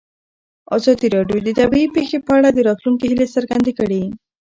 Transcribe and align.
ازادي 0.77 1.07
راډیو 1.15 1.37
د 1.43 1.49
طبیعي 1.59 1.87
پېښې 1.95 2.17
په 2.25 2.31
اړه 2.37 2.49
د 2.51 2.59
راتلونکي 2.67 3.05
هیلې 3.07 3.27
څرګندې 3.35 3.71
کړې. 3.79 4.03